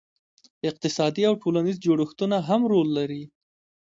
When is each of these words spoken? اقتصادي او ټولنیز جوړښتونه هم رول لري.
اقتصادي 0.69 1.23
او 1.29 1.33
ټولنیز 1.43 1.77
جوړښتونه 1.85 2.37
هم 2.47 2.61
رول 2.71 2.87
لري. 2.97 3.23